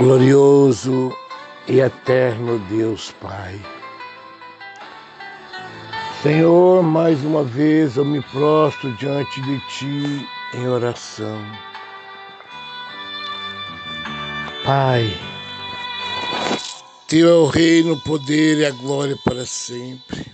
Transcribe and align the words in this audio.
Glorioso 0.00 1.14
e 1.68 1.78
eterno 1.78 2.58
Deus 2.70 3.12
Pai. 3.20 3.60
Senhor, 6.22 6.82
mais 6.82 7.22
uma 7.22 7.44
vez 7.44 7.98
eu 7.98 8.04
me 8.06 8.22
prostro 8.22 8.96
diante 8.96 9.42
de 9.42 9.60
Ti 9.68 10.26
em 10.54 10.66
oração. 10.66 11.38
Pai, 14.64 15.14
Teu 17.06 17.28
é 17.28 17.34
o 17.34 17.46
reino, 17.46 17.92
o 17.92 18.00
poder 18.00 18.56
e 18.56 18.64
a 18.64 18.70
glória 18.70 19.18
para 19.22 19.44
sempre. 19.44 20.32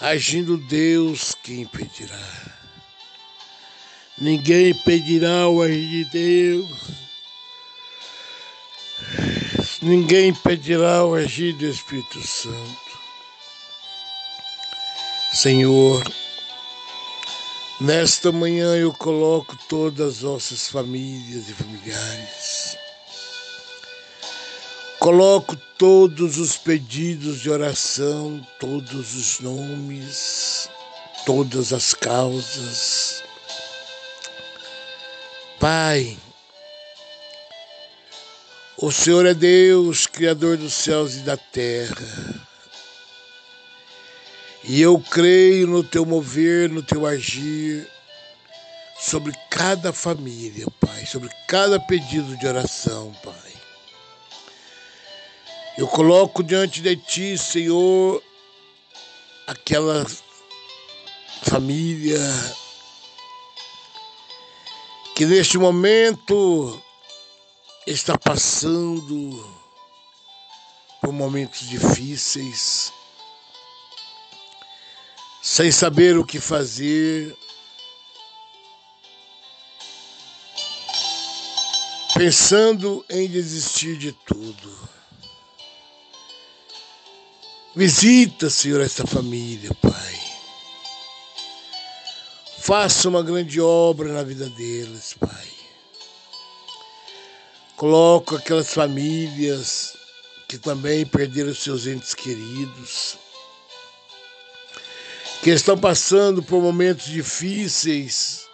Agindo 0.00 0.56
Deus, 0.56 1.36
quem 1.42 1.60
impedirá? 1.60 2.26
Ninguém 4.16 4.70
impedirá 4.70 5.46
o 5.46 5.60
agir 5.60 5.88
de 5.90 6.04
Deus. 6.06 7.05
Ninguém 9.86 10.30
impedirá 10.30 11.04
o 11.04 11.14
agir 11.14 11.52
do 11.52 11.64
Espírito 11.64 12.20
Santo. 12.20 12.98
Senhor, 15.32 16.02
nesta 17.80 18.32
manhã 18.32 18.74
eu 18.74 18.92
coloco 18.92 19.56
todas 19.68 20.16
as 20.16 20.22
nossas 20.22 20.68
famílias 20.68 21.48
e 21.48 21.52
familiares. 21.52 22.76
Coloco 24.98 25.54
todos 25.78 26.36
os 26.36 26.56
pedidos 26.56 27.40
de 27.40 27.48
oração, 27.48 28.44
todos 28.58 29.14
os 29.14 29.38
nomes, 29.38 30.68
todas 31.24 31.72
as 31.72 31.94
causas. 31.94 33.22
Pai, 35.60 36.18
o 38.78 38.92
Senhor 38.92 39.24
é 39.24 39.32
Deus, 39.32 40.06
Criador 40.06 40.56
dos 40.56 40.74
céus 40.74 41.14
e 41.14 41.20
da 41.20 41.36
terra. 41.36 42.46
E 44.64 44.82
eu 44.82 44.98
creio 44.98 45.66
no 45.66 45.82
teu 45.82 46.04
mover, 46.04 46.68
no 46.68 46.82
teu 46.82 47.06
agir, 47.06 47.88
sobre 48.98 49.32
cada 49.50 49.92
família, 49.92 50.66
Pai, 50.80 51.06
sobre 51.06 51.30
cada 51.48 51.80
pedido 51.80 52.36
de 52.36 52.46
oração, 52.46 53.12
Pai. 53.22 53.34
Eu 55.78 55.86
coloco 55.86 56.42
diante 56.42 56.80
de 56.82 56.96
Ti, 56.96 57.38
Senhor, 57.38 58.22
aquela 59.46 60.04
família 61.42 62.18
que 65.14 65.24
neste 65.24 65.56
momento 65.56 66.82
está 67.86 68.18
passando 68.18 69.64
por 71.00 71.12
momentos 71.12 71.68
difíceis, 71.68 72.92
sem 75.40 75.70
saber 75.70 76.18
o 76.18 76.24
que 76.24 76.40
fazer, 76.40 77.36
pensando 82.14 83.04
em 83.08 83.28
desistir 83.28 83.96
de 83.96 84.10
tudo. 84.12 84.86
Visita, 87.76 88.50
Senhor, 88.50 88.80
esta 88.80 89.06
família, 89.06 89.70
Pai. 89.74 90.20
Faça 92.58 93.08
uma 93.08 93.22
grande 93.22 93.60
obra 93.60 94.12
na 94.12 94.24
vida 94.24 94.48
deles, 94.48 95.14
Pai. 95.20 95.55
Coloco 97.76 98.36
aquelas 98.36 98.72
famílias 98.72 99.94
que 100.48 100.56
também 100.56 101.04
perderam 101.04 101.54
seus 101.54 101.86
entes 101.86 102.14
queridos, 102.14 103.18
que 105.42 105.50
estão 105.50 105.76
passando 105.76 106.42
por 106.42 106.62
momentos 106.62 107.04
difíceis. 107.04 108.46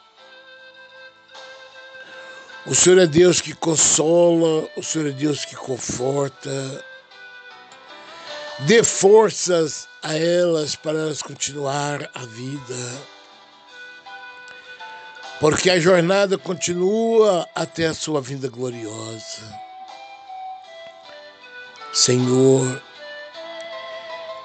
O 2.67 2.75
Senhor 2.75 2.99
é 2.99 3.07
Deus 3.07 3.41
que 3.41 3.55
consola, 3.55 4.69
o 4.77 4.83
Senhor 4.83 5.09
é 5.09 5.13
Deus 5.13 5.45
que 5.45 5.55
conforta. 5.55 6.85
Dê 8.61 8.83
forças 8.83 9.87
a 10.03 10.17
elas 10.17 10.75
para 10.75 10.99
elas 10.99 11.23
continuar 11.23 12.11
a 12.13 12.27
vida 12.27 13.12
porque 15.43 15.69
a 15.69 15.81
jornada 15.81 16.39
continua 16.39 17.49
até 17.53 17.89
a 17.89 17.95
sua 17.95 18.21
vinda 18.21 18.49
gloriosa. 18.49 19.43
Senhor, 21.93 22.81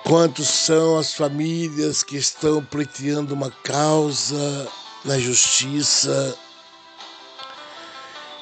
quantos 0.03 0.47
são 0.47 0.97
as 0.97 1.13
famílias 1.13 2.02
que 2.02 2.18
estão 2.18 2.66
pleiteando 2.66 3.35
uma 3.35 3.52
causa 3.52 4.68
na 5.06 5.19
justiça, 5.19 6.35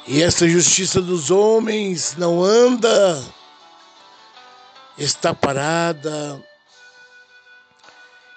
e 0.07 0.23
essa 0.23 0.47
justiça 0.47 1.01
dos 1.01 1.29
homens 1.31 2.15
não 2.17 2.41
anda, 2.41 3.21
está 4.97 5.33
parada, 5.33 6.41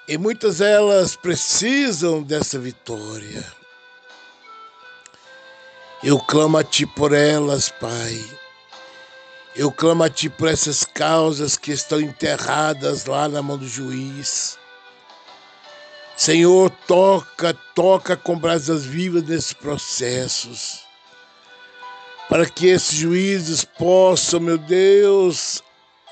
e 0.09 0.19
muitas 0.19 0.59
delas 0.59 1.15
precisam 1.15 2.21
dessa 2.21 2.59
vitória. 2.59 3.58
Eu 6.03 6.21
clamo 6.21 6.57
a 6.57 6.63
Ti 6.63 6.87
por 6.87 7.13
elas, 7.13 7.71
Pai. 7.71 8.25
Eu 9.57 9.73
clamo 9.73 10.05
a 10.05 10.09
Ti 10.09 10.29
por 10.29 10.47
essas 10.47 10.85
causas 10.85 11.57
que 11.57 11.73
estão 11.73 12.01
enterradas 12.01 13.05
lá 13.05 13.29
na 13.29 13.43
mão 13.43 13.59
do 13.59 13.67
juiz. 13.67 14.57
Senhor, 16.17 16.71
toca, 16.87 17.53
toca 17.75 18.17
com 18.17 18.39
brasas 18.39 18.85
vivas 18.85 19.25
nesses 19.25 19.53
processos, 19.53 20.81
para 22.29 22.47
que 22.49 22.69
esses 22.69 22.97
juízes 22.97 23.65
possam, 23.65 24.39
meu 24.39 24.59
Deus, 24.59 25.63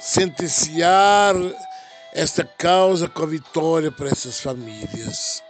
sentenciar 0.00 1.34
esta 2.12 2.44
causa 2.44 3.08
com 3.08 3.22
a 3.22 3.26
vitória 3.26 3.92
para 3.92 4.08
essas 4.08 4.40
famílias. 4.40 5.42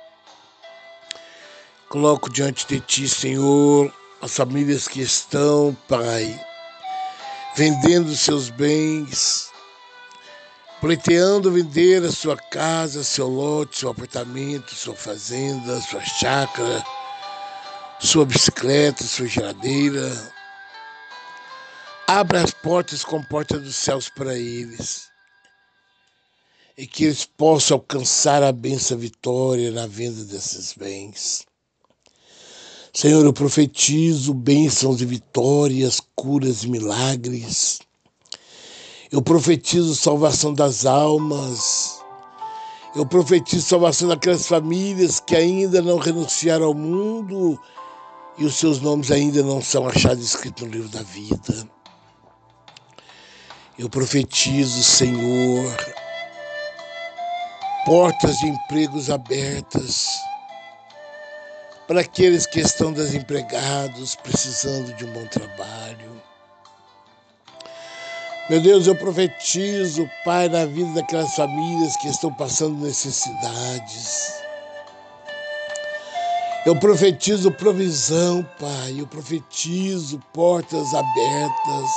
Coloco 1.88 2.30
diante 2.30 2.66
de 2.66 2.80
Ti, 2.80 3.08
Senhor, 3.08 3.92
as 4.20 4.36
famílias 4.36 4.88
que 4.88 5.02
estão, 5.02 5.76
Pai, 5.88 6.38
vendendo 7.54 8.14
seus 8.16 8.50
bens, 8.50 9.50
pleiteando 10.80 11.52
vender 11.52 12.04
a 12.04 12.10
sua 12.10 12.36
casa, 12.36 13.04
seu 13.04 13.28
lote, 13.28 13.78
seu 13.78 13.90
apartamento, 13.90 14.74
sua 14.74 14.94
fazenda, 14.94 15.80
sua 15.80 16.02
chácara, 16.02 16.84
sua 18.00 18.24
bicicleta, 18.24 19.04
sua 19.04 19.26
geladeira. 19.26 20.10
Abra 22.06 22.42
as 22.42 22.52
portas 22.52 23.04
com 23.04 23.22
porta 23.24 23.58
dos 23.58 23.74
céus 23.74 24.08
para 24.08 24.34
eles 24.34 25.08
e 26.78 26.86
que 26.86 27.04
eles 27.04 27.24
possam 27.24 27.76
alcançar 27.76 28.42
a 28.42 28.52
benção 28.52 28.98
vitória 28.98 29.70
na 29.70 29.86
venda 29.86 30.24
desses 30.24 30.72
bens. 30.74 31.46
Senhor, 32.96 33.26
eu 33.26 33.32
profetizo 33.34 34.32
bênçãos 34.32 35.02
e 35.02 35.04
vitórias, 35.04 36.00
curas 36.14 36.64
e 36.64 36.70
milagres. 36.70 37.78
Eu 39.12 39.20
profetizo 39.20 39.94
salvação 39.94 40.54
das 40.54 40.86
almas. 40.86 42.02
Eu 42.94 43.04
profetizo 43.04 43.66
salvação 43.66 44.08
daquelas 44.08 44.46
famílias 44.46 45.20
que 45.20 45.36
ainda 45.36 45.82
não 45.82 45.98
renunciaram 45.98 46.64
ao 46.64 46.72
mundo 46.72 47.60
e 48.38 48.46
os 48.46 48.54
seus 48.54 48.80
nomes 48.80 49.10
ainda 49.10 49.42
não 49.42 49.60
são 49.60 49.86
achados 49.86 50.24
escritos 50.24 50.66
no 50.66 50.72
livro 50.72 50.88
da 50.88 51.02
vida. 51.02 51.68
Eu 53.78 53.90
profetizo, 53.90 54.82
Senhor, 54.82 55.76
portas 57.84 58.38
de 58.38 58.46
empregos 58.46 59.10
abertas 59.10 60.16
para 61.86 62.00
aqueles 62.00 62.46
que 62.46 62.60
estão 62.60 62.92
desempregados, 62.92 64.16
precisando 64.16 64.92
de 64.94 65.04
um 65.04 65.12
bom 65.12 65.26
trabalho. 65.26 66.22
Meu 68.48 68.60
Deus, 68.60 68.86
eu 68.86 68.94
profetizo, 68.94 70.08
Pai, 70.24 70.48
na 70.48 70.64
vida 70.66 70.92
daquelas 70.94 71.34
famílias 71.34 71.96
que 71.96 72.08
estão 72.08 72.32
passando 72.32 72.76
necessidades. 72.84 74.34
Eu 76.64 76.74
profetizo 76.76 77.50
provisão, 77.52 78.44
Pai. 78.58 78.96
Eu 78.98 79.06
profetizo 79.06 80.20
portas 80.32 80.94
abertas. 80.94 81.90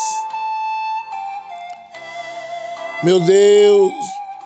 Meu 3.04 3.20
Deus, 3.20 3.94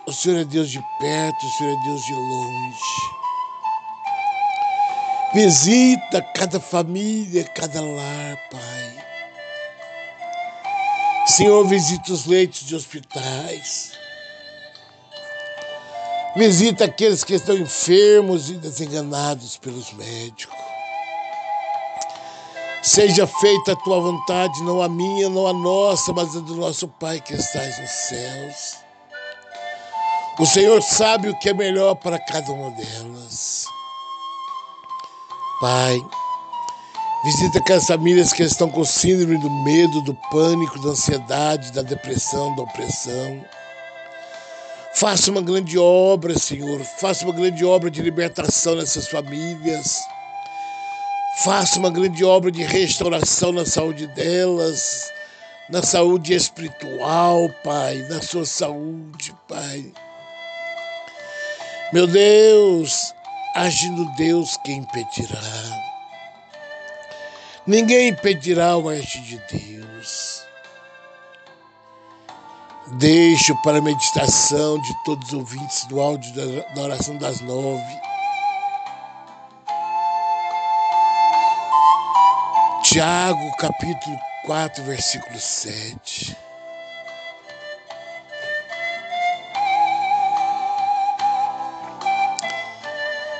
o 0.06 0.12
Senhor 0.12 0.40
é 0.40 0.44
Deus 0.44 0.70
de 0.70 0.80
perto, 1.00 1.46
o 1.46 1.50
Senhor 1.50 1.72
é 1.72 1.84
Deus 1.84 2.04
de 2.04 2.12
longe. 2.12 3.23
Visita 5.34 6.22
cada 6.22 6.60
família, 6.60 7.42
cada 7.42 7.80
lar, 7.80 8.38
Pai. 8.52 9.04
Senhor, 11.26 11.66
visita 11.66 12.12
os 12.12 12.24
leitos 12.24 12.60
de 12.60 12.76
hospitais. 12.76 13.98
Visita 16.36 16.84
aqueles 16.84 17.24
que 17.24 17.34
estão 17.34 17.56
enfermos 17.56 18.48
e 18.48 18.54
desenganados 18.54 19.56
pelos 19.56 19.92
médicos. 19.94 20.56
Seja 22.80 23.26
feita 23.26 23.72
a 23.72 23.76
tua 23.76 23.98
vontade, 23.98 24.62
não 24.62 24.80
a 24.80 24.88
minha, 24.88 25.28
não 25.28 25.48
a 25.48 25.52
nossa, 25.52 26.12
mas 26.12 26.36
a 26.36 26.40
do 26.40 26.54
nosso 26.54 26.86
Pai 26.86 27.20
que 27.20 27.34
estás 27.34 27.80
nos 27.80 27.90
céus. 27.90 28.76
O 30.38 30.46
Senhor 30.46 30.80
sabe 30.80 31.28
o 31.28 31.38
que 31.40 31.48
é 31.48 31.54
melhor 31.54 31.96
para 31.96 32.20
cada 32.20 32.52
uma 32.52 32.70
delas. 32.70 33.64
Pai, 35.64 35.98
visita 37.24 37.58
aquelas 37.58 37.86
famílias 37.86 38.34
que 38.34 38.42
estão 38.42 38.68
com 38.68 38.84
síndrome 38.84 39.38
do 39.38 39.48
medo, 39.48 40.02
do 40.02 40.12
pânico, 40.30 40.78
da 40.82 40.90
ansiedade, 40.90 41.72
da 41.72 41.80
depressão, 41.80 42.54
da 42.54 42.64
opressão. 42.64 43.42
Faça 44.92 45.30
uma 45.30 45.40
grande 45.40 45.78
obra, 45.78 46.38
Senhor. 46.38 46.84
Faça 47.00 47.24
uma 47.24 47.32
grande 47.32 47.64
obra 47.64 47.90
de 47.90 48.02
libertação 48.02 48.74
nessas 48.74 49.08
famílias. 49.08 50.02
Faça 51.42 51.78
uma 51.78 51.90
grande 51.90 52.22
obra 52.26 52.52
de 52.52 52.62
restauração 52.62 53.50
na 53.50 53.64
saúde 53.64 54.06
delas, 54.08 55.10
na 55.70 55.82
saúde 55.82 56.34
espiritual, 56.34 57.48
Pai, 57.64 58.06
na 58.10 58.20
sua 58.20 58.44
saúde, 58.44 59.34
Pai. 59.48 59.90
Meu 61.90 62.06
Deus, 62.06 63.14
agindo 63.54 64.04
Deus, 64.16 64.56
quem 64.64 64.78
impedirá? 64.78 65.40
Ninguém 67.66 68.08
impedirá 68.08 68.76
o 68.76 68.88
agir 68.88 69.22
de 69.22 69.38
Deus. 69.50 70.42
Deixo 72.98 73.56
para 73.62 73.78
a 73.78 73.82
meditação 73.82 74.78
de 74.78 75.04
todos 75.04 75.28
os 75.28 75.34
ouvintes 75.34 75.86
do 75.86 76.00
áudio 76.00 76.32
da 76.74 76.82
oração 76.82 77.16
das 77.16 77.40
nove. 77.40 78.00
Tiago, 82.82 83.56
capítulo 83.56 84.18
4, 84.44 84.84
versículo 84.84 85.40
7. 85.40 86.43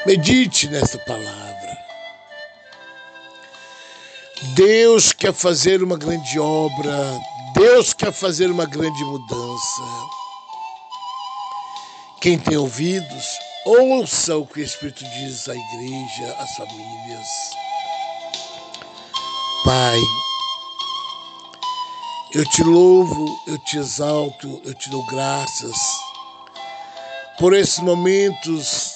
Medite 0.07 0.69
nessa 0.69 0.99
palavra. 0.99 1.79
Deus 4.55 5.13
quer 5.13 5.33
fazer 5.33 5.83
uma 5.83 5.97
grande 5.97 6.39
obra 6.39 7.19
Deus 7.55 7.95
quer 7.95 8.13
fazer 8.13 8.51
uma 8.51 8.67
grande 8.67 9.05
mudança. 9.05 9.83
Quem 12.21 12.37
tem 12.37 12.57
ouvidos, 12.57 13.27
ouça 13.65 14.37
o 14.37 14.45
que 14.45 14.61
o 14.61 14.65
Espírito 14.65 15.05
diz 15.05 15.49
à 15.49 15.55
igreja, 15.55 16.37
às 16.41 16.57
famílias. 16.57 17.29
Pai, 19.65 20.01
eu 22.35 22.45
te 22.51 22.65
louvo, 22.65 23.41
eu 23.47 23.59
te 23.59 23.79
exalto, 23.79 24.61
eu 24.65 24.75
te 24.75 24.91
dou 24.91 25.07
graças 25.07 25.77
por 27.39 27.55
esses 27.55 27.79
momentos 27.79 28.94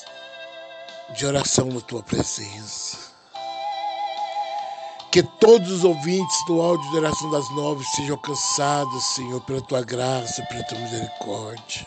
de 1.15 1.27
oração 1.27 1.67
na 1.67 1.81
tua 1.81 2.03
presença. 2.03 2.97
Que 5.11 5.23
todos 5.23 5.71
os 5.71 5.85
ouvintes 5.85 6.45
do 6.47 6.61
áudio 6.61 6.91
de 6.91 6.97
oração 6.99 7.31
das 7.31 7.49
nove 7.51 7.85
sejam 7.97 8.15
alcançados, 8.15 9.05
Senhor, 9.15 9.41
pela 9.43 9.61
tua 9.63 9.83
graça, 9.83 10.43
pela 10.43 10.63
tua 10.65 10.79
misericórdia. 10.79 11.87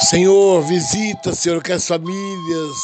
Senhor, 0.00 0.62
visita, 0.62 1.34
Senhor, 1.34 1.62
que 1.62 1.72
as 1.72 1.86
famílias 1.86 2.76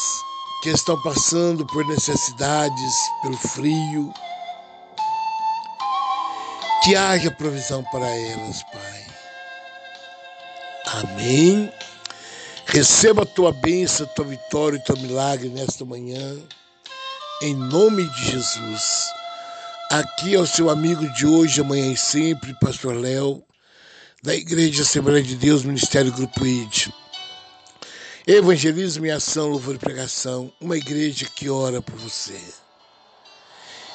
que 0.62 0.70
estão 0.70 1.00
passando 1.02 1.66
por 1.66 1.86
necessidades, 1.86 2.94
pelo 3.22 3.36
frio, 3.36 4.12
que 6.82 6.94
haja 6.94 7.30
provisão 7.30 7.82
para 7.84 8.06
elas, 8.06 8.62
Pai. 8.64 9.06
Amém. 10.86 11.72
Receba 12.72 13.22
a 13.22 13.26
tua 13.26 13.52
bênção, 13.52 14.06
a 14.06 14.08
tua 14.10 14.24
vitória 14.24 14.76
e 14.76 14.80
teu 14.80 14.96
milagre 14.96 15.48
nesta 15.48 15.84
manhã 15.84 16.38
em 17.42 17.52
nome 17.52 18.04
de 18.04 18.30
Jesus. 18.30 19.10
Aqui 19.90 20.36
é 20.36 20.38
o 20.38 20.46
seu 20.46 20.70
amigo 20.70 21.04
de 21.14 21.26
hoje, 21.26 21.60
amanhã 21.60 21.90
e 21.90 21.96
sempre, 21.96 22.54
Pastor 22.60 22.94
Léo, 22.94 23.42
da 24.22 24.36
Igreja 24.36 24.82
Assembleia 24.82 25.20
de 25.20 25.34
Deus, 25.34 25.64
Ministério 25.64 26.12
Grupo 26.12 26.46
ID. 26.46 26.90
Evangelismo 28.24 29.04
e 29.04 29.10
ação, 29.10 29.48
louvor 29.48 29.74
e 29.74 29.78
pregação, 29.78 30.52
uma 30.60 30.76
igreja 30.76 31.26
que 31.34 31.50
ora 31.50 31.82
por 31.82 31.96
você. 31.96 32.40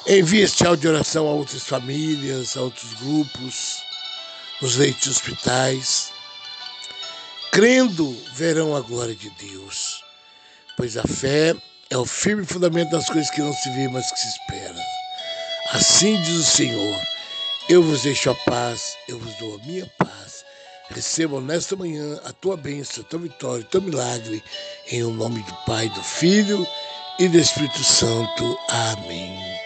Envie 0.06 0.42
este 0.42 0.66
áudio 0.66 0.82
de 0.82 0.88
oração 0.88 1.26
a 1.26 1.30
outras 1.30 1.62
famílias, 1.62 2.58
a 2.58 2.60
outros 2.60 2.92
grupos, 2.94 3.78
nos 4.60 4.76
leitos 4.76 5.04
de 5.04 5.10
hospitais. 5.10 6.15
Crendo, 7.56 8.14
verão 8.34 8.76
a 8.76 8.82
glória 8.82 9.14
de 9.14 9.30
Deus, 9.30 10.04
pois 10.76 10.94
a 10.98 11.02
fé 11.04 11.54
é 11.88 11.96
o 11.96 12.04
firme 12.04 12.44
fundamento 12.44 12.90
das 12.90 13.06
coisas 13.06 13.30
que 13.30 13.40
não 13.40 13.50
se 13.54 13.70
vê, 13.70 13.88
mas 13.88 14.12
que 14.12 14.18
se 14.20 14.28
espera. 14.28 14.84
Assim 15.72 16.20
diz 16.20 16.34
o 16.34 16.44
Senhor: 16.44 17.00
Eu 17.66 17.82
vos 17.82 18.02
deixo 18.02 18.28
a 18.28 18.34
paz, 18.34 18.94
eu 19.08 19.18
vos 19.18 19.34
dou 19.36 19.54
a 19.54 19.66
minha 19.66 19.90
paz. 19.96 20.44
Recebam 20.90 21.40
nesta 21.40 21.74
manhã 21.74 22.20
a 22.26 22.32
tua 22.34 22.58
bênção, 22.58 23.02
a 23.02 23.06
tua 23.06 23.20
vitória, 23.20 23.64
o 23.64 23.68
teu 23.68 23.80
milagre, 23.80 24.44
em 24.92 25.02
o 25.02 25.10
nome 25.10 25.42
do 25.42 25.54
Pai, 25.64 25.88
do 25.88 26.02
Filho 26.02 26.66
e 27.18 27.26
do 27.26 27.38
Espírito 27.38 27.82
Santo. 27.82 28.58
Amém. 28.68 29.65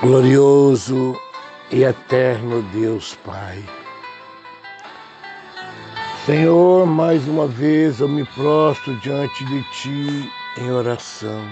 Glorioso 0.00 1.20
e 1.72 1.82
eterno 1.82 2.62
Deus 2.72 3.18
Pai 3.24 3.60
Senhor, 6.24 6.86
mais 6.86 7.26
uma 7.26 7.48
vez 7.48 7.98
eu 7.98 8.08
me 8.08 8.24
prostro 8.24 8.94
diante 9.00 9.44
de 9.44 9.62
Ti 9.72 10.32
em 10.58 10.70
oração. 10.70 11.42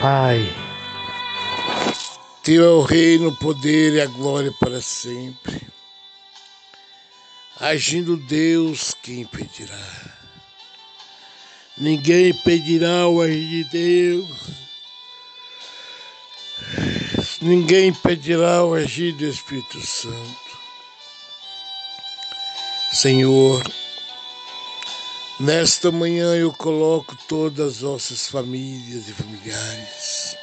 Pai, 0.00 0.52
Teu 2.42 2.64
é 2.64 2.68
o 2.70 2.82
reino, 2.82 3.28
o 3.28 3.36
poder 3.36 3.92
e 3.92 4.00
a 4.00 4.06
glória 4.06 4.52
para 4.58 4.80
sempre. 4.80 5.60
Agindo 7.60 8.16
Deus, 8.16 8.96
quem 9.00 9.20
impedirá? 9.20 9.78
Ninguém 11.78 12.30
impedirá 12.30 13.06
o 13.06 13.20
agir 13.20 13.48
de 13.48 13.64
Deus. 13.70 14.69
Ninguém 17.40 17.88
impedirá 17.88 18.62
o 18.64 18.74
agir 18.74 19.12
do 19.12 19.24
Espírito 19.24 19.80
Santo. 19.80 20.50
Senhor, 22.92 23.62
nesta 25.38 25.90
manhã 25.90 26.36
eu 26.36 26.52
coloco 26.52 27.16
todas 27.26 27.76
as 27.76 27.80
nossas 27.80 28.28
famílias 28.28 29.08
e 29.08 29.12
familiares. 29.12 30.36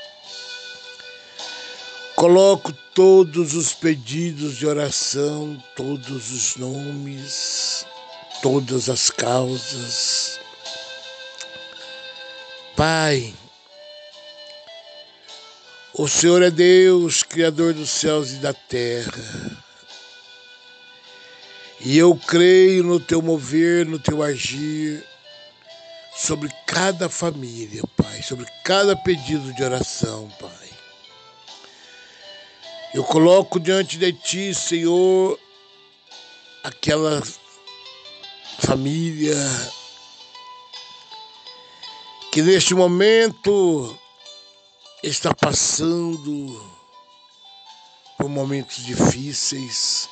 Coloco 2.15 2.73
todos 2.95 3.53
os 3.53 3.73
pedidos 3.73 4.57
de 4.57 4.65
oração, 4.65 5.55
todos 5.75 6.31
os 6.31 6.55
nomes, 6.55 7.85
todas 8.41 8.89
as 8.89 9.11
causas. 9.11 10.39
Pai, 12.75 13.35
o 15.97 16.07
Senhor 16.07 16.43
é 16.43 16.51
Deus, 16.51 17.23
Criador 17.23 17.73
dos 17.73 17.89
céus 17.89 18.31
e 18.31 18.35
da 18.35 18.53
terra. 18.53 19.65
E 21.79 21.97
eu 21.97 22.15
creio 22.15 22.83
no 22.83 22.99
teu 22.99 23.19
mover, 23.19 23.85
no 23.85 23.97
teu 23.97 24.21
agir 24.21 25.03
sobre 26.15 26.49
cada 26.67 27.09
família, 27.09 27.81
Pai, 27.95 28.21
sobre 28.21 28.45
cada 28.63 28.95
pedido 28.95 29.51
de 29.53 29.63
oração, 29.63 30.29
Pai. 30.39 30.69
Eu 32.93 33.03
coloco 33.03 33.59
diante 33.59 33.97
de 33.97 34.13
ti, 34.13 34.53
Senhor, 34.53 35.39
aquela 36.63 37.23
família 38.59 39.35
que 42.31 42.43
neste 42.43 42.75
momento 42.75 43.97
está 45.03 45.33
passando 45.33 46.77
por 48.17 48.27
momentos 48.27 48.83
difíceis, 48.83 50.09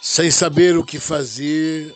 sem 0.00 0.30
saber 0.30 0.76
o 0.76 0.84
que 0.84 0.98
fazer, 0.98 1.94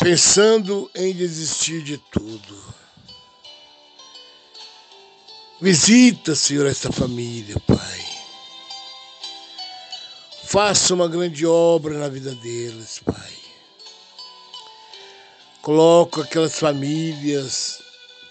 pensando 0.00 0.90
em 0.94 1.12
desistir 1.12 1.82
de 1.82 1.98
tudo. 1.98 2.74
Visita, 5.60 6.34
Senhor, 6.34 6.66
esta 6.66 6.92
família, 6.92 7.58
Pai. 7.66 8.06
Faça 10.44 10.94
uma 10.94 11.08
grande 11.08 11.44
obra 11.44 11.98
na 11.98 12.08
vida 12.08 12.34
deles, 12.36 13.00
Pai. 13.04 13.35
Coloco 15.66 16.20
aquelas 16.20 16.60
famílias 16.60 17.80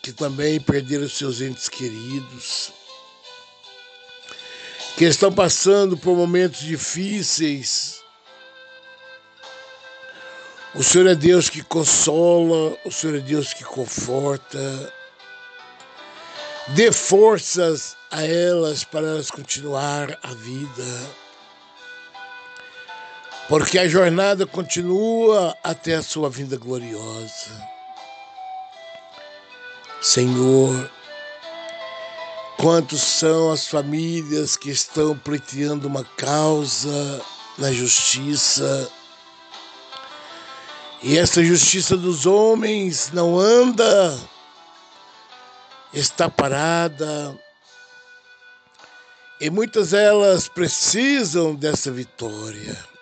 que 0.02 0.14
também 0.14 0.58
perderam 0.58 1.10
seus 1.10 1.42
entes 1.42 1.68
queridos, 1.68 2.72
que 4.96 5.04
estão 5.04 5.30
passando 5.34 5.98
por 5.98 6.16
momentos 6.16 6.62
difíceis. 6.62 8.02
O 10.76 10.82
Senhor 10.82 11.08
é 11.08 11.14
Deus 11.14 11.50
que 11.50 11.62
consola, 11.62 12.78
o 12.86 12.90
Senhor 12.90 13.18
é 13.18 13.20
Deus 13.20 13.54
que 13.54 13.66
conforta. 13.66 14.94
Dê 16.70 16.90
forças 16.90 17.98
a 18.12 18.24
elas 18.26 18.86
para 18.86 19.08
elas 19.08 19.30
continuar 19.30 20.18
a 20.24 20.34
vida. 20.34 21.25
Porque 23.48 23.78
a 23.78 23.88
jornada 23.88 24.46
continua 24.46 25.56
até 25.64 25.96
a 25.96 26.02
sua 26.02 26.30
vinda 26.30 26.58
gloriosa. 26.58 27.52
Senhor, 30.02 30.90
quantos 32.58 33.02
são 33.02 33.52
as 33.52 33.68
famílias 33.68 34.58
que 34.58 34.72
estão 34.72 35.18
pleiteando 35.18 35.88
uma 35.88 36.04
causa 36.04 37.22
na 37.58 37.72
justiça 37.72 38.92
e 41.08 41.20
essa 41.20 41.44
justiça 41.44 41.96
dos 41.96 42.26
homens 42.26 43.12
não 43.14 43.40
anda 43.40 44.18
está 45.94 46.30
parada. 46.30 47.38
E 49.40 49.50
muitas 49.50 49.92
delas 49.92 50.48
precisam 50.48 51.54
dessa 51.54 51.92
vitória. 51.92 52.95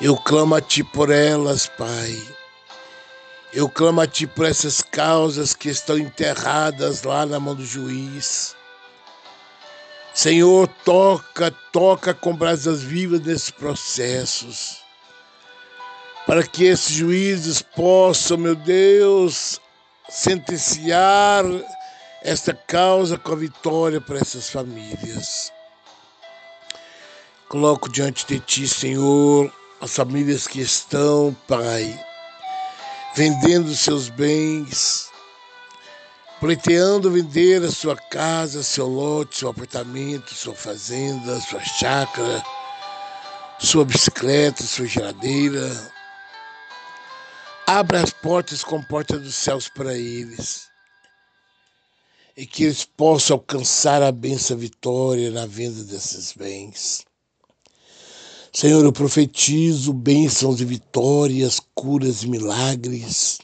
Eu 0.00 0.16
clamo 0.16 0.54
a 0.54 0.62
Ti 0.62 0.82
por 0.82 1.10
elas, 1.10 1.66
Pai. 1.66 2.18
Eu 3.52 3.68
clamo 3.68 4.00
a 4.00 4.06
Ti 4.06 4.26
por 4.26 4.46
essas 4.46 4.80
causas 4.80 5.52
que 5.52 5.68
estão 5.68 5.98
enterradas 5.98 7.02
lá 7.02 7.26
na 7.26 7.38
mão 7.38 7.54
do 7.54 7.66
juiz. 7.66 8.56
Senhor, 10.14 10.66
toca, 10.86 11.50
toca 11.70 12.14
com 12.14 12.34
brasas 12.34 12.82
vivas 12.82 13.20
nesses 13.20 13.50
processos, 13.50 14.78
para 16.26 16.44
que 16.44 16.64
esses 16.64 16.96
juízes 16.96 17.60
possam, 17.60 18.38
meu 18.38 18.54
Deus, 18.54 19.60
sentenciar 20.08 21.44
esta 22.22 22.54
causa 22.54 23.18
com 23.18 23.32
a 23.32 23.36
vitória 23.36 24.00
para 24.00 24.18
essas 24.18 24.48
famílias. 24.48 25.52
Coloco 27.50 27.88
diante 27.88 28.26
de 28.26 28.40
Ti, 28.40 28.66
Senhor, 28.66 29.59
as 29.80 29.94
famílias 29.94 30.46
que 30.46 30.60
estão, 30.60 31.36
Pai, 31.48 31.98
vendendo 33.14 33.74
seus 33.74 34.08
bens, 34.08 35.10
pleiteando 36.38 37.10
vender 37.10 37.62
a 37.62 37.70
sua 37.70 37.96
casa, 37.96 38.62
seu 38.62 38.86
lote, 38.86 39.38
seu 39.38 39.48
apartamento, 39.48 40.34
sua 40.34 40.54
fazenda, 40.54 41.40
sua 41.40 41.60
chácara, 41.60 42.42
sua 43.58 43.84
bicicleta, 43.84 44.62
sua 44.62 44.86
geladeira 44.86 45.70
Abra 47.72 48.02
as 48.02 48.10
portas 48.10 48.64
com 48.64 48.82
porta 48.82 49.16
dos 49.16 49.36
céus 49.36 49.68
para 49.68 49.94
eles. 49.94 50.68
E 52.36 52.44
que 52.44 52.64
eles 52.64 52.84
possam 52.84 53.36
alcançar 53.36 54.02
a 54.02 54.10
benção 54.10 54.56
vitória 54.56 55.30
na 55.30 55.46
venda 55.46 55.84
desses 55.84 56.32
bens. 56.32 57.04
Senhor, 58.52 58.84
eu 58.84 58.92
profetizo 58.92 59.92
bênçãos 59.92 60.60
e 60.60 60.64
vitórias, 60.64 61.60
curas 61.72 62.24
e 62.24 62.28
milagres. 62.28 63.38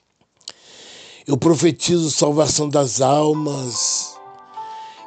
Eu 1.27 1.37
profetizo 1.37 2.11
salvação 2.11 2.69
das 2.69 3.01
almas. 3.01 4.17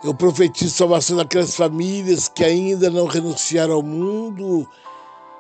Eu 0.02 0.14
profetizo 0.14 0.74
salvação 0.74 1.18
daquelas 1.18 1.56
famílias 1.56 2.30
que 2.30 2.46
ainda 2.46 2.90
não 2.90 3.08
renunciaram 3.08 3.74
ao 3.74 3.84
mundo 3.84 4.66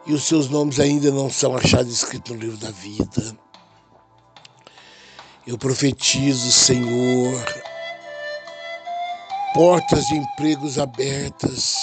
e 0.05 0.13
os 0.13 0.23
seus 0.23 0.49
nomes 0.49 0.77
ainda 0.79 1.09
não 1.09 1.29
são 1.29 1.55
achados 1.55 1.93
escritos 1.93 2.35
no 2.35 2.41
livro 2.41 2.57
da 2.57 2.71
vida. 2.71 3.37
Eu 5.47 5.57
profetizo, 5.57 6.51
Senhor, 6.51 7.45
portas 9.53 10.05
de 10.07 10.15
empregos 10.15 10.77
abertas 10.77 11.75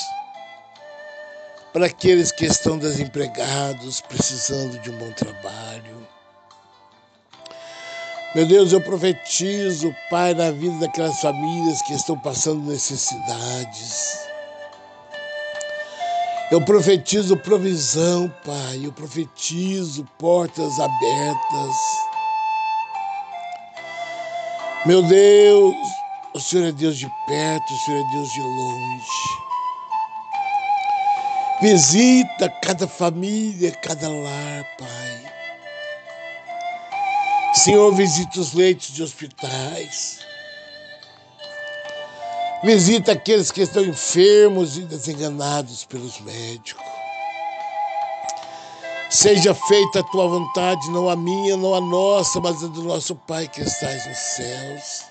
para 1.76 1.88
aqueles 1.88 2.32
que 2.32 2.46
estão 2.46 2.78
desempregados, 2.78 4.00
precisando 4.00 4.78
de 4.80 4.90
um 4.90 4.96
bom 4.96 5.12
trabalho. 5.12 6.08
Meu 8.34 8.46
Deus, 8.46 8.72
eu 8.72 8.80
profetizo, 8.80 9.94
Pai, 10.08 10.32
na 10.32 10.50
vida 10.50 10.86
daquelas 10.86 11.20
famílias 11.20 11.82
que 11.82 11.92
estão 11.92 12.18
passando 12.18 12.62
necessidades. 12.62 14.26
Eu 16.50 16.62
profetizo 16.62 17.36
provisão, 17.36 18.32
Pai. 18.42 18.80
Eu 18.82 18.92
profetizo 18.94 20.02
portas 20.18 20.80
abertas. 20.80 21.76
Meu 24.86 25.02
Deus, 25.02 25.74
o 26.32 26.40
Senhor 26.40 26.68
é 26.68 26.72
Deus 26.72 26.96
de 26.96 27.06
perto, 27.26 27.70
o 27.70 27.78
Senhor 27.80 28.00
é 28.00 28.12
Deus 28.12 28.32
de 28.32 28.40
longe. 28.40 29.45
Visita 31.68 32.48
cada 32.62 32.86
família, 32.86 33.72
cada 33.72 34.08
lar, 34.08 34.64
Pai. 34.78 35.32
Senhor, 37.54 37.92
visita 37.92 38.38
os 38.38 38.52
leitos 38.52 38.94
de 38.94 39.02
hospitais. 39.02 40.20
Visita 42.62 43.10
aqueles 43.10 43.50
que 43.50 43.62
estão 43.62 43.84
enfermos 43.84 44.78
e 44.78 44.82
desenganados 44.82 45.84
pelos 45.84 46.20
médicos. 46.20 46.86
Seja 49.10 49.52
feita 49.52 49.98
a 49.98 50.04
tua 50.04 50.28
vontade, 50.28 50.88
não 50.92 51.08
a 51.08 51.16
minha, 51.16 51.56
não 51.56 51.74
a 51.74 51.80
nossa, 51.80 52.40
mas 52.40 52.62
a 52.62 52.68
do 52.68 52.84
nosso 52.84 53.16
Pai 53.16 53.48
que 53.48 53.62
estás 53.62 54.06
nos 54.06 54.18
céus. 54.18 55.04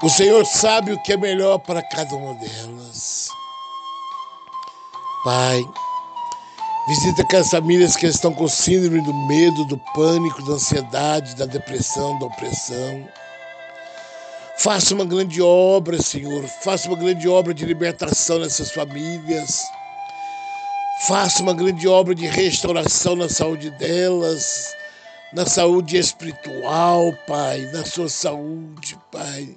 O 0.00 0.08
Senhor 0.08 0.46
sabe 0.46 0.92
o 0.92 1.02
que 1.02 1.14
é 1.14 1.16
melhor 1.16 1.58
para 1.58 1.82
cada 1.82 2.14
uma 2.14 2.34
delas. 2.34 3.41
Pai, 5.24 5.64
visita 6.88 7.22
aquelas 7.22 7.50
famílias 7.50 7.94
que 7.94 8.06
estão 8.06 8.34
com 8.34 8.48
síndrome 8.48 9.00
do 9.02 9.14
medo, 9.28 9.64
do 9.66 9.78
pânico, 9.94 10.44
da 10.44 10.54
ansiedade, 10.54 11.36
da 11.36 11.46
depressão, 11.46 12.18
da 12.18 12.26
opressão. 12.26 13.08
Faça 14.58 14.92
uma 14.94 15.04
grande 15.04 15.40
obra, 15.40 16.02
Senhor. 16.02 16.44
Faça 16.62 16.88
uma 16.88 16.96
grande 16.96 17.28
obra 17.28 17.54
de 17.54 17.64
libertação 17.64 18.40
nessas 18.40 18.72
famílias. 18.72 19.62
Faça 21.06 21.42
uma 21.42 21.54
grande 21.54 21.86
obra 21.86 22.14
de 22.14 22.26
restauração 22.26 23.14
na 23.14 23.28
saúde 23.28 23.70
delas, 23.70 24.74
na 25.32 25.46
saúde 25.46 25.98
espiritual, 25.98 27.12
Pai, 27.26 27.60
na 27.72 27.84
sua 27.84 28.08
saúde, 28.08 28.98
Pai. 29.10 29.56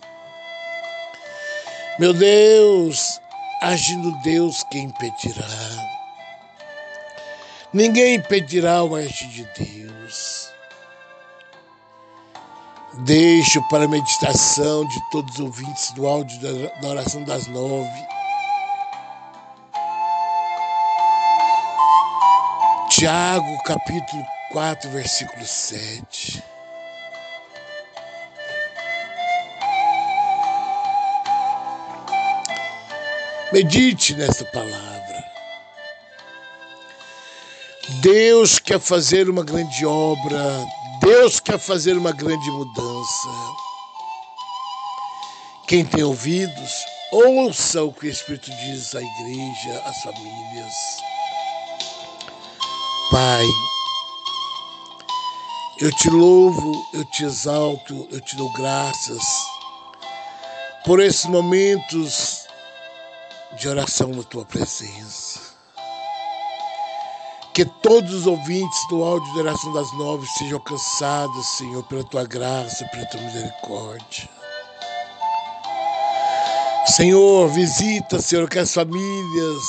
Meu 1.99 2.13
Deus, 2.13 3.19
agindo 3.65 4.11
Deus, 4.21 4.63
quem 4.69 4.85
impedirá? 4.85 5.47
Ninguém 7.73 8.15
impedirá 8.15 8.83
o 8.83 8.95
agir 8.95 9.27
de 9.27 9.43
Deus. 9.57 10.49
Deixo 12.99 13.61
para 13.69 13.85
a 13.85 13.87
meditação 13.87 14.87
de 14.87 15.09
todos 15.11 15.33
os 15.35 15.39
ouvintes 15.41 15.91
do 15.91 16.07
áudio 16.07 16.39
da 16.81 16.87
oração 16.87 17.23
das 17.23 17.47
nove 17.47 18.15
Tiago, 22.89 23.61
capítulo 23.63 24.25
4, 24.53 24.89
versículo 24.89 25.45
7. 25.45 26.54
Medite 33.51 34.15
nesta 34.15 34.43
palavra. 34.45 35.23
Deus 38.01 38.59
quer 38.59 38.79
fazer 38.79 39.29
uma 39.29 39.43
grande 39.43 39.85
obra, 39.85 40.65
Deus 40.99 41.39
quer 41.39 41.59
fazer 41.59 41.95
uma 41.97 42.11
grande 42.11 42.49
mudança. 42.51 43.29
Quem 45.67 45.85
tem 45.85 46.03
ouvidos, 46.03 46.85
ouça 47.11 47.83
o 47.83 47.93
que 47.93 48.07
o 48.07 48.09
Espírito 48.09 48.51
diz 48.51 48.95
à 48.95 49.01
igreja, 49.01 49.81
às 49.85 50.01
famílias. 50.01 50.73
Pai, 53.11 53.45
Eu 55.77 55.91
te 55.91 56.09
louvo, 56.09 56.87
eu 56.93 57.03
te 57.03 57.25
exalto, 57.25 58.07
eu 58.09 58.21
te 58.21 58.37
dou 58.37 58.49
graças 58.53 59.21
por 60.85 61.01
esses 61.01 61.25
momentos 61.25 62.44
de 63.57 63.67
oração 63.69 64.09
na 64.09 64.23
tua 64.23 64.45
presença. 64.45 65.39
Que 67.53 67.63
todos 67.65 68.13
os 68.13 68.27
ouvintes 68.27 68.87
do 68.89 69.03
áudio 69.03 69.31
de 69.33 69.39
oração 69.39 69.71
das 69.71 69.91
nove 69.93 70.27
sejam 70.37 70.57
alcançados, 70.57 71.47
Senhor, 71.57 71.83
pela 71.83 72.03
tua 72.03 72.25
graça, 72.25 72.85
pela 72.87 73.05
tua 73.05 73.21
misericórdia. 73.21 74.29
Senhor, 76.85 77.47
visita, 77.49 78.21
Senhor, 78.21 78.45
aquelas 78.45 78.73
famílias 78.73 79.63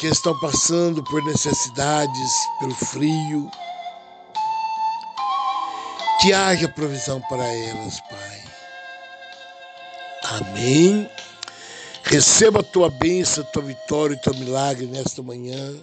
que 0.00 0.08
estão 0.08 0.38
passando 0.40 1.02
por 1.04 1.24
necessidades, 1.24 2.32
pelo 2.58 2.74
frio. 2.74 3.50
Que 6.20 6.32
haja 6.32 6.68
provisão 6.68 7.20
para 7.22 7.44
elas, 7.44 8.00
Pai. 8.00 8.42
Amém. 10.24 11.08
Receba 12.12 12.60
a 12.60 12.62
tua 12.62 12.90
bênção, 12.90 13.42
a 13.42 13.46
tua 13.46 13.62
vitória 13.62 14.12
e 14.12 14.18
teu 14.18 14.34
milagre 14.34 14.84
nesta 14.84 15.22
manhã, 15.22 15.74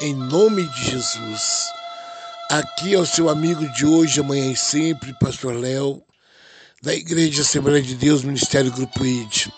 em 0.00 0.14
nome 0.14 0.62
de 0.62 0.92
Jesus. 0.92 1.64
Aqui 2.48 2.94
é 2.94 2.98
o 3.00 3.04
seu 3.04 3.28
amigo 3.28 3.66
de 3.72 3.84
hoje, 3.84 4.20
amanhã 4.20 4.52
e 4.52 4.54
sempre, 4.54 5.12
Pastor 5.18 5.56
Léo, 5.56 6.00
da 6.80 6.94
Igreja 6.94 7.42
Assembleia 7.42 7.82
de 7.82 7.96
Deus, 7.96 8.22
Ministério 8.22 8.70
Grupo 8.70 9.04
ID. 9.04 9.48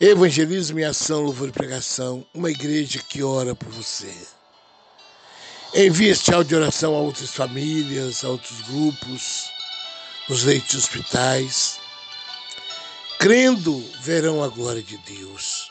Evangelismo 0.00 0.80
e 0.80 0.84
ação, 0.84 1.24
louvor 1.24 1.50
e 1.50 1.52
pregação, 1.52 2.24
uma 2.32 2.50
igreja 2.50 3.02
que 3.06 3.22
ora 3.22 3.54
por 3.54 3.68
você. 3.68 4.16
Envie 5.74 6.08
este 6.08 6.32
áudio 6.32 6.48
de 6.48 6.56
oração 6.56 6.94
a 6.94 7.00
outras 7.00 7.34
famílias, 7.34 8.24
a 8.24 8.30
outros 8.30 8.62
grupos, 8.62 9.50
nos 10.26 10.44
leitos 10.44 10.70
de 10.70 10.78
hospitais. 10.78 11.78
Crendo, 13.18 13.84
verão 14.00 14.44
a 14.44 14.48
glória 14.48 14.80
de 14.80 14.96
Deus, 14.98 15.68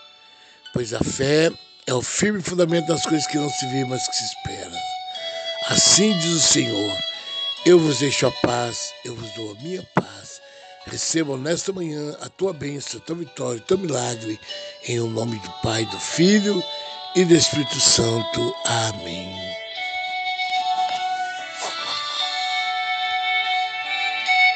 pois 0.74 0.94
a 0.94 1.00
fé 1.00 1.50
é 1.86 1.94
o 1.94 2.02
firme 2.02 2.42
fundamento 2.42 2.88
das 2.88 3.04
coisas 3.04 3.26
que 3.26 3.38
não 3.38 3.50
se 3.50 3.66
vê, 3.68 3.86
mas 3.86 4.06
que 4.06 4.16
se 4.18 4.26
espera. 4.26 4.78
Assim 5.70 6.18
diz 6.20 6.34
o 6.34 6.40
Senhor: 6.42 6.98
Eu 7.66 7.80
vos 7.80 8.00
deixo 8.00 8.28
a 8.28 8.32
paz, 8.32 8.94
eu 9.06 9.16
vos 9.16 9.32
dou 9.32 9.52
a 9.52 9.64
minha 9.64 9.82
paz. 9.96 10.42
Recebam 10.88 11.38
nesta 11.38 11.72
manhã 11.72 12.18
a 12.22 12.28
tua 12.28 12.52
bênção, 12.52 13.00
a 13.00 13.04
tua 13.04 13.16
vitória, 13.16 13.62
o 13.62 13.66
teu 13.66 13.78
milagre, 13.78 14.38
em 14.86 15.00
o 15.00 15.08
nome 15.08 15.40
do 15.40 15.50
Pai, 15.64 15.86
do 15.86 16.00
Filho 16.00 16.62
e 17.16 17.24
do 17.24 17.34
Espírito 17.34 17.80
Santo. 17.80 18.54
Amém. 18.66 19.47